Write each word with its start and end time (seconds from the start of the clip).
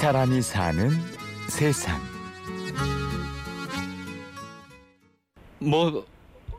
사람이 0.00 0.42
사는 0.42 0.90
세상. 1.48 2.00
뭐 5.58 6.06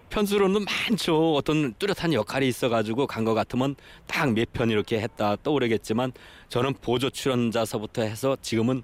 편수로는 0.09 0.65
많죠. 0.65 1.35
어떤 1.35 1.73
뚜렷한 1.75 2.13
역할이 2.13 2.47
있어가지고 2.47 3.07
간 3.07 3.23
것 3.23 3.33
같으면 3.33 3.75
딱 4.07 4.27
몇 4.33 4.51
편 4.51 4.69
이렇게 4.69 4.99
했다 4.99 5.37
떠오르겠지만 5.43 6.11
저는 6.49 6.73
보조 6.81 7.09
출연자서부터 7.09 8.01
해서 8.01 8.35
지금은 8.41 8.83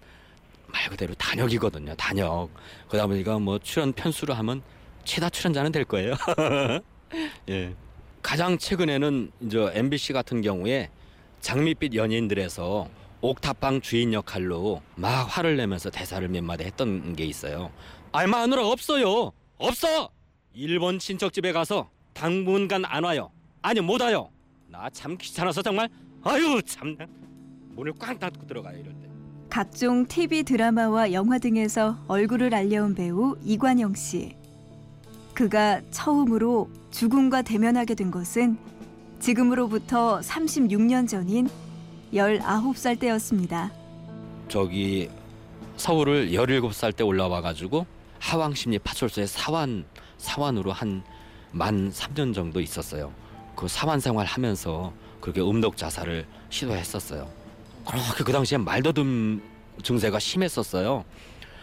말 0.68 0.90
그대로 0.90 1.14
단역이거든요. 1.16 1.96
단역. 1.96 2.50
그러다 2.88 3.08
보니까 3.08 3.40
뭐 3.40 3.60
출연 3.60 3.92
편수로 3.94 4.34
하면 4.36 4.62
최다 5.04 5.30
출연자는 5.32 5.72
될 5.72 5.84
거예요. 5.86 6.16
예. 7.50 7.74
가장 8.22 8.58
최근에는 8.58 9.32
이제 9.42 9.72
MBC 9.74 10.14
같은 10.14 10.42
경우에 10.42 10.90
장밋빛 11.42 11.94
연인들에서 11.96 12.88
옥탑방 13.22 13.82
주인 13.82 14.14
역할로 14.14 14.82
막 14.96 15.24
화를 15.24 15.58
내면서 15.58 15.90
대사를 15.90 16.28
몇 16.28 16.44
마디 16.44 16.64
했던 16.64 17.16
게 17.16 17.26
있어요. 17.26 17.72
아이 18.12 18.28
마누라 18.28 18.68
없어요. 18.68 19.32
없어. 19.58 20.10
일본 20.54 21.00
친척 21.00 21.34
집에 21.34 21.52
가서 21.52 21.90
당분간 22.14 22.84
안 22.86 23.04
와요. 23.04 23.32
아니 23.62 23.82
못 23.82 24.02
와요. 24.02 24.30
나 24.68 24.90
참 24.92 25.18
귀찮아서 25.18 25.62
정말 25.62 25.90
아유 26.24 26.62
참 26.66 26.98
문을 27.76 27.94
꽉 28.00 28.20
닫고 28.20 28.46
들어가요 28.48 28.84
때. 28.84 28.92
각종 29.50 30.06
TV 30.06 30.44
드라마와 30.44 31.14
영화 31.14 31.38
등에서 31.38 31.98
얼굴을 32.08 32.54
알려온 32.54 32.94
배우 32.96 33.38
이관영 33.44 33.96
씨. 33.96 34.36
그가 35.34 35.82
처음으로 35.92 36.70
죽음과 36.92 37.42
대면하게 37.42 37.96
된 37.96 38.12
것은 38.12 38.58
지금으로부터 39.20 40.20
36년 40.20 41.08
전인 41.08 41.50
19살 42.14 43.00
때였습니다. 43.00 43.72
저기 44.48 45.10
서울을 45.78 46.32
17살 46.32 46.96
때 46.96 47.04
올라와 47.04 47.42
가지고 47.42 47.86
하왕심리 48.20 48.80
파출소에 48.80 49.26
사원 49.28 49.86
사원으로 50.18 50.72
한 50.72 51.04
만 51.56 51.90
3년 51.90 52.36
정도 52.36 52.60
있었어요. 52.60 53.14
그 53.56 53.70
사원 53.70 54.02
생활 54.02 54.26
하면서 54.26 54.92
그렇게 55.22 55.40
음독 55.40 55.78
자살을 55.78 56.26
시도했었어요. 56.50 57.30
그렇게 57.86 58.24
그 58.26 58.34
당시에 58.34 58.58
말더듬 58.58 59.42
증세가 59.82 60.20
심했었어요. 60.20 61.06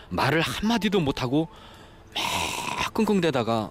말을 0.08 0.40
한마디도 0.40 1.00
못하고 1.00 1.48
막 2.14 2.94
끙끙대다가 2.94 3.70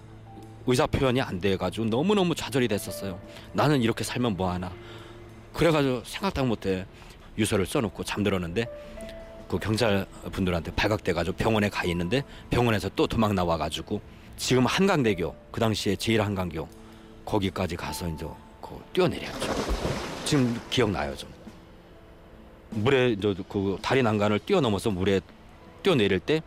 의사 0.68 0.86
표현이 0.86 1.20
안 1.20 1.40
돼가지고 1.40 1.86
너무너무 1.86 2.36
좌절이 2.36 2.68
됐었어요. 2.68 3.18
나는 3.52 3.82
이렇게 3.82 4.04
살면 4.04 4.36
뭐하나. 4.36 4.70
그래가지고 5.52 6.02
생각도 6.04 6.44
못해 6.44 6.86
유서를 7.38 7.66
써놓고 7.66 8.04
잠들었는데 8.04 8.66
그 9.48 9.58
경찰 9.58 10.06
분들한테 10.30 10.72
발각돼가지고 10.74 11.36
병원에 11.36 11.68
가 11.68 11.84
있는데 11.84 12.22
병원에서 12.50 12.88
또 12.96 13.06
도망 13.06 13.34
나와가지고 13.34 14.00
지금 14.36 14.64
한강대교 14.66 15.34
그 15.50 15.60
당시에 15.60 15.96
제일 15.96 16.22
한강교 16.22 16.68
거기까지 17.24 17.76
가서 17.76 18.08
이제 18.08 18.26
그 18.60 18.80
뛰어내렸죠. 18.92 19.52
지금 20.24 20.60
기억나요 20.70 21.14
좀. 21.16 21.30
물에 22.70 23.10
이제 23.10 23.34
그 23.48 23.78
다리 23.82 24.02
난간을 24.02 24.38
뛰어넘어서 24.40 24.90
물에 24.90 25.20
뛰어내릴 25.82 26.20
때 26.20 26.42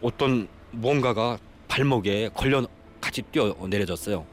어떤 0.00 0.48
뭔가가 0.70 1.38
발목에 1.66 2.30
걸려 2.34 2.66
같이 3.00 3.22
뛰어 3.22 3.56
내려졌어요. 3.68 4.24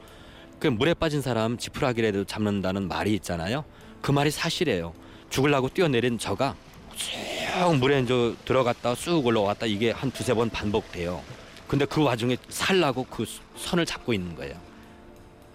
그 0.58 0.66
물에 0.66 0.94
빠진 0.94 1.22
사람 1.22 1.56
지푸라기라도 1.56 2.24
잡는다는 2.24 2.88
말이 2.88 3.14
있잖아요. 3.14 3.64
그 4.00 4.10
말이 4.10 4.30
사실이에요. 4.30 4.92
죽으려고 5.30 5.68
뛰어내린 5.68 6.18
저가 6.18 6.56
쭉 6.96 7.76
물에 7.76 8.00
이제 8.00 8.34
들어갔다 8.44 8.94
쑥 8.94 9.24
올라왔다 9.24 9.66
이게 9.66 9.90
한 9.90 10.10
두세 10.10 10.34
번 10.34 10.50
반복돼요. 10.50 11.22
근데 11.68 11.84
그 11.84 12.02
와중에 12.02 12.36
살라고 12.48 13.06
그 13.08 13.24
선을 13.56 13.86
잡고 13.86 14.12
있는 14.12 14.34
거예요. 14.34 14.54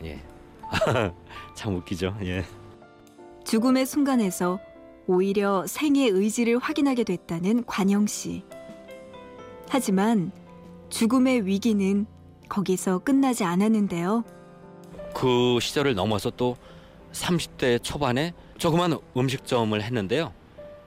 예. 0.04 0.22
참 1.56 1.76
웃기죠. 1.76 2.18
예. 2.24 2.46
죽음의 3.46 3.86
순간에서 3.86 4.60
오히려 5.06 5.66
생의 5.68 6.10
의지를 6.10 6.60
확인하게 6.60 7.04
됐다는 7.04 7.66
관영 7.66 8.08
씨. 8.08 8.44
하지만 9.68 10.32
죽음의 10.90 11.46
위기는 11.46 12.06
거기서 12.48 13.00
끝나지 13.00 13.44
않았는데요. 13.44 14.24
그 15.14 15.60
시절을 15.62 15.96
넘어서 15.96 16.30
또 16.32 16.58
30대 17.12 17.82
초반에 17.84 18.34
조그만 18.58 18.98
음식점을 19.16 19.82
했는데요. 19.82 20.34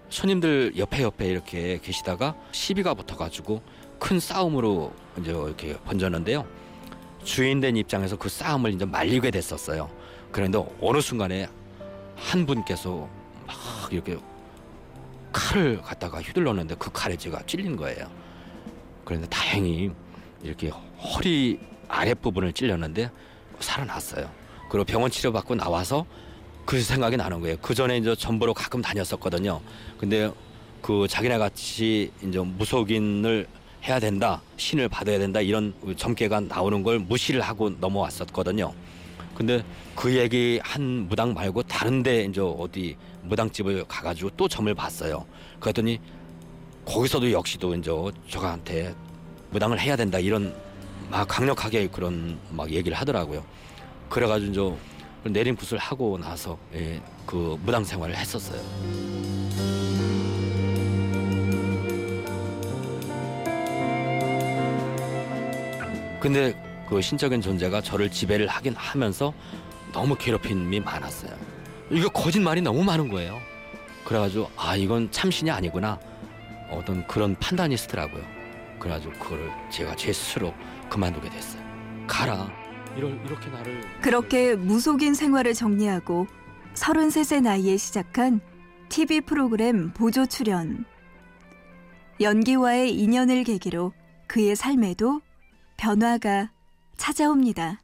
손님들 0.09 0.75
옆에 0.76 1.03
옆에 1.03 1.26
이렇게 1.26 1.78
계시다가 1.82 2.34
시비가 2.53 2.94
붙어가지고 2.94 3.62
큰 3.98 4.20
싸움으로 4.20 4.92
이제 5.20 5.31
이렇게 5.31 5.76
번졌는데요. 5.78 6.47
주인된 7.25 7.76
입장에서 7.76 8.16
그 8.16 8.28
싸움을 8.28 8.72
이제 8.72 8.84
말리게 8.84 9.31
됐었어요. 9.31 9.91
그런데 10.31 10.62
어느 10.81 11.00
순간에 11.00 11.48
한 12.14 12.47
분께서 12.47 13.08
막 13.47 13.56
이렇게 13.91 14.16
칼을 15.32 15.82
갖다가 15.82 16.20
휘둘렀는데 16.20 16.76
그 16.78 16.91
칼에 16.93 17.16
제가 17.16 17.43
찔린 17.47 17.76
거예요. 17.76 18.08
그런데 19.04 19.28
다행히 19.28 19.91
이렇게 20.43 20.69
허리 20.69 21.60
아랫부분을 21.88 22.53
찔렸는데 22.53 23.10
살아났어요. 23.61 24.31
그리고 24.69 24.84
병원 24.84 25.11
치료받고 25.11 25.55
나와서 25.55 26.06
그 26.65 26.81
생각이 26.81 27.17
나는 27.17 27.41
거예요. 27.41 27.56
그 27.62 27.75
전에 27.75 27.97
이제 27.99 28.15
전부로 28.17 28.53
가끔 28.53 28.83
다녔었거든요. 28.83 29.61
근데 29.99 30.31
그 30.83 31.06
자기네 31.09 31.39
같이 31.39 32.11
이제 32.22 32.39
무속인을 32.39 33.47
해야 33.84 34.00
된다, 34.00 34.43
신을 34.56 34.89
받아야 34.89 35.19
된다 35.19 35.41
이런 35.41 35.72
점괘가 35.97 36.41
나오는 36.41 36.83
걸 36.83 36.99
무시를 36.99 37.41
하고 37.41 37.71
넘어왔었거든요. 37.71 38.72
근데 39.34 39.62
그 39.94 40.17
얘기 40.17 40.59
한 40.62 41.06
무당 41.09 41.34
말고 41.34 41.62
다른데 41.65 42.25
이제 42.25 42.41
어디 42.41 42.97
무당집을 43.23 43.84
가가지고 43.87 44.31
또 44.37 44.49
점을 44.49 44.73
봤어요. 44.75 45.25
그랬더니 45.61 46.00
거기서도 46.84 47.31
역시도 47.31 47.75
이제 47.75 47.91
저한테 48.28 48.94
무당을 49.50 49.78
해야 49.78 49.94
된다 49.94 50.19
이런 50.19 50.55
막 51.11 51.27
강력하게 51.29 51.89
그런 51.89 52.39
막 52.51 52.71
얘기를 52.71 52.97
하더라고요. 52.97 53.45
그래가지고 54.09 54.53
이제 54.53 55.31
내린 55.31 55.57
굿을 55.57 55.79
하고 55.79 56.19
나서 56.19 56.59
예, 56.75 57.01
그 57.27 57.59
무당 57.65 57.84
생활을 57.84 58.17
했었어요. 58.17 58.61
근데 66.21 66.55
그 66.89 67.01
신적인 67.01 67.41
존재가 67.41 67.83
저를 67.83 68.11
지배를 68.11 68.49
하긴 68.49 68.75
하면서 68.77 69.33
너무 69.93 70.17
괴롭힘이 70.17 70.81
많았어요. 70.81 71.31
이거 71.91 72.09
거짓말이 72.09 72.61
너무 72.61 72.83
많은 72.83 73.09
거예요. 73.09 73.39
그래가지고 74.05 74.51
아 74.56 74.77
이건 74.77 75.11
참신이 75.11 75.51
아니구나 75.51 75.99
어떤 76.71 77.06
그런 77.06 77.37
판단이 77.37 77.77
서더라고요. 77.77 78.25
그래가지고 78.78 79.12
그걸 79.14 79.53
제가 79.70 79.94
제 79.97 80.12
스스로 80.12 80.54
그만두게 80.88 81.28
됐어요. 81.31 81.62
가라. 82.06 82.50
이럴, 82.97 83.20
이렇게 83.26 83.50
나를 83.50 83.82
그렇게 84.00 84.54
무속인 84.54 85.14
생활을 85.14 85.54
정리하고 85.54 86.26
33세 86.75 87.42
나이에 87.42 87.76
시작한 87.76 88.41
TV 88.88 89.22
프로그램 89.22 89.92
보조 89.92 90.26
출연. 90.26 90.84
연기와의 92.20 92.94
인연을 92.94 93.44
계기로 93.44 93.92
그의 94.26 94.56
삶에도 94.56 95.20
변화가 95.76 96.50
찾아옵니다. 96.97 97.81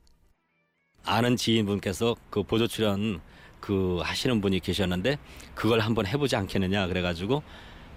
아는 1.04 1.36
지인분께서 1.36 2.16
그 2.30 2.42
보조 2.42 2.66
출연 2.66 3.21
그 3.60 4.00
하시는 4.03 4.41
분이 4.41 4.60
계셨는데 4.60 5.18
그걸 5.54 5.80
한번 5.80 6.06
해보지 6.06 6.36
않겠느냐 6.36 6.86
그래가지고 6.86 7.42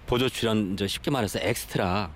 보조 0.06 0.30
출연 0.30 0.74
이제 0.74 0.88
쉽게 0.88 1.12
말해서 1.12 1.40
엑스트라 1.42 2.12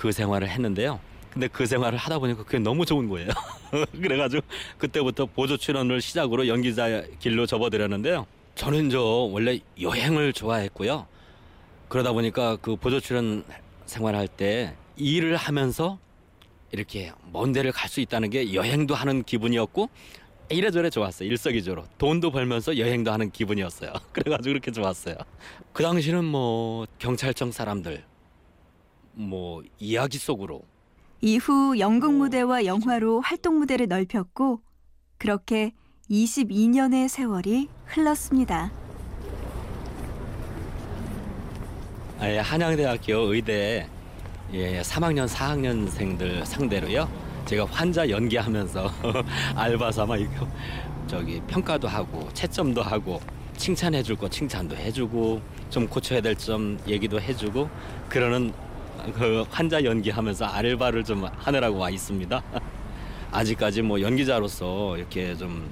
그 0.00 0.12
생활을 0.12 0.48
했는데요. 0.48 0.98
근데 1.30 1.46
그 1.46 1.66
생활을 1.66 1.98
하다 1.98 2.20
보니까 2.20 2.42
그게 2.42 2.58
너무 2.58 2.86
좋은 2.86 3.06
거예요. 3.10 3.28
그래가지고 3.92 4.42
그때부터 4.78 5.26
보조 5.26 5.58
출연을 5.58 6.00
시작으로 6.00 6.48
연기자 6.48 7.02
길로 7.18 7.44
접어들었는데요. 7.44 8.26
저는 8.54 8.88
저 8.88 9.02
원래 9.02 9.58
여행을 9.78 10.32
좋아했고요. 10.32 11.06
그러다 11.88 12.12
보니까 12.12 12.56
그 12.56 12.76
보조 12.76 12.98
출연 12.98 13.44
생활할 13.84 14.26
때 14.26 14.74
일을 14.96 15.36
하면서 15.36 15.98
이렇게 16.72 17.12
먼 17.30 17.52
데를 17.52 17.70
갈 17.70 17.90
수 17.90 18.00
있다는 18.00 18.30
게 18.30 18.54
여행도 18.54 18.94
하는 18.94 19.22
기분이었고 19.22 19.90
이래저래 20.48 20.88
좋았어요. 20.88 21.28
일석이조로 21.28 21.84
돈도 21.98 22.30
벌면서 22.30 22.78
여행도 22.78 23.12
하는 23.12 23.30
기분이었어요. 23.30 23.92
그래가지고 24.12 24.54
그렇게 24.54 24.70
좋았어요. 24.70 25.16
그 25.74 25.82
당시는 25.82 26.24
뭐 26.24 26.86
경찰청 26.98 27.52
사람들 27.52 28.08
뭐 29.20 29.62
이야기 29.78 30.18
속으로 30.18 30.62
이후 31.20 31.78
연극 31.78 32.14
무대와 32.14 32.64
영화로 32.64 33.20
활동 33.20 33.58
무대를 33.58 33.88
넓혔고 33.88 34.60
그렇게 35.18 35.72
22년의 36.10 37.08
세월이 37.08 37.68
흘렀습니다. 37.84 38.72
예, 42.22 42.38
한양대학교 42.38 43.32
의대 43.32 43.86
예, 44.52 44.80
3학년 44.82 45.28
4학년생들 45.28 46.44
상대로요. 46.44 47.08
제가 47.46 47.64
환자 47.66 48.08
연기하면서 48.08 48.90
알바 49.56 49.92
삼아 49.92 50.16
이렇게 50.16 50.36
저기 51.06 51.40
평가도 51.46 51.88
하고 51.88 52.28
채점도 52.32 52.82
하고 52.82 53.20
칭찬해 53.56 54.02
줄 54.02 54.16
거 54.16 54.28
칭찬도 54.28 54.76
해 54.76 54.90
주고 54.90 55.40
좀 55.70 55.86
고쳐야 55.86 56.20
될 56.20 56.34
점 56.36 56.78
얘기도 56.86 57.20
해 57.20 57.34
주고 57.34 57.68
그러는 58.08 58.52
그 59.14 59.44
환자 59.50 59.82
연기하면서 59.82 60.44
알바를 60.44 61.04
좀 61.04 61.24
하느라고 61.24 61.78
와 61.78 61.90
있습니다. 61.90 62.42
아직까지 63.32 63.82
뭐 63.82 64.00
연기자로서 64.00 64.96
이렇게 64.96 65.36
좀 65.36 65.70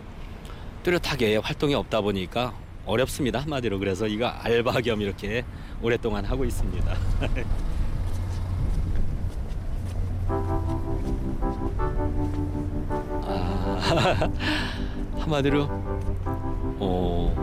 뚜렷하게 0.82 1.36
활동이 1.38 1.74
없다 1.74 2.00
보니까 2.00 2.54
어렵습니다 2.86 3.40
한마디로 3.40 3.78
그래서 3.78 4.06
이거 4.06 4.26
알바 4.26 4.80
겸 4.80 5.00
이렇게 5.02 5.44
오랫동안 5.82 6.24
하고 6.24 6.44
있습니다. 6.44 6.96
아, 13.30 14.30
한마디로 15.18 15.66
어, 16.80 17.34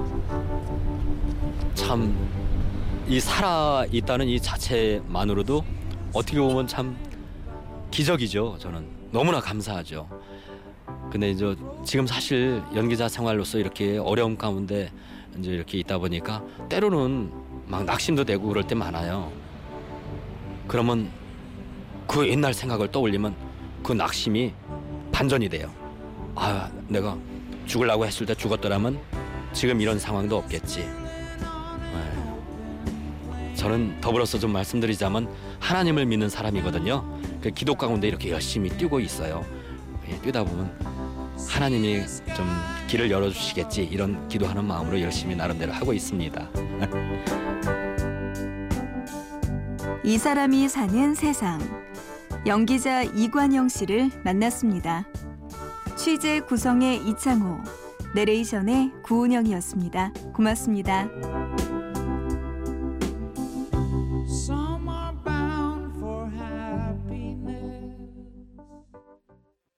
참 1.73 2.15
이 3.07 3.19
살아 3.19 3.85
있다는 3.91 4.27
이 4.27 4.39
자체만으로도 4.39 5.63
어떻게 6.13 6.39
보면 6.39 6.65
참 6.65 6.97
기적이죠. 7.91 8.57
저는 8.59 8.87
너무나 9.11 9.39
감사하죠. 9.39 10.09
근데 11.11 11.29
이제 11.29 11.55
지금 11.85 12.07
사실 12.07 12.63
연기자 12.73 13.07
생활로서 13.07 13.59
이렇게 13.59 13.97
어려움 13.99 14.37
가운데 14.37 14.91
이제 15.37 15.51
이렇게 15.51 15.77
있다 15.77 15.99
보니까 15.99 16.43
때로는 16.67 17.31
막 17.67 17.83
낙심도 17.83 18.23
되고 18.23 18.47
그럴 18.47 18.65
때 18.65 18.73
많아요. 18.73 19.31
그러면 20.67 21.11
그 22.07 22.27
옛날 22.27 22.53
생각을 22.53 22.91
떠올리면 22.91 23.35
그 23.83 23.93
낙심이 23.93 24.51
반전이 25.11 25.49
돼요. 25.49 25.71
아, 26.33 26.71
내가 26.87 27.15
죽으려고 27.67 28.05
했을 28.05 28.25
때 28.25 28.33
죽었더라면 28.33 28.99
지금 29.53 29.79
이런 29.79 29.99
상황도 29.99 30.37
없겠지. 30.37 30.79
네. 30.81 32.24
저는 33.65 33.99
더불어서 33.99 34.37
좀 34.37 34.51
말씀드리자면 34.51 35.27
하나님을 35.59 36.05
믿는 36.05 36.29
사람이거든요. 36.29 37.03
그 37.41 37.49
기도 37.49 37.73
가운데 37.73 38.07
이렇게 38.07 38.29
열심히 38.29 38.69
뛰고 38.69 38.99
있어요. 38.99 39.43
예, 40.07 40.21
뛰다 40.21 40.43
보면 40.43 40.71
하나님이 41.49 42.03
좀 42.35 42.45
길을 42.87 43.09
열어주시겠지 43.09 43.85
이런 43.85 44.27
기도하는 44.27 44.65
마음으로 44.65 45.01
열심히 45.01 45.35
나름대로 45.35 45.73
하고 45.73 45.93
있습니다. 45.93 46.45
이 50.05 50.19
사람이 50.19 50.69
사는 50.69 51.15
세상. 51.15 51.59
연기자 52.45 53.01
이관영 53.01 53.69
씨를 53.69 54.11
만났습니다. 54.23 55.05
취재 55.97 56.39
구성의 56.41 57.07
이창호, 57.07 57.63
내레이션의 58.13 58.91
구은영이었습니다. 59.01 60.13
고맙습니다. 60.35 61.09